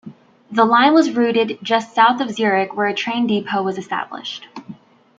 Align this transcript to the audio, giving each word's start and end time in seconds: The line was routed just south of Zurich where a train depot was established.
The 0.51 0.65
line 0.65 0.95
was 0.95 1.11
routed 1.11 1.59
just 1.61 1.93
south 1.93 2.21
of 2.21 2.31
Zurich 2.31 2.73
where 2.75 2.87
a 2.87 2.93
train 2.95 3.27
depot 3.27 3.61
was 3.61 3.77
established. 3.77 4.47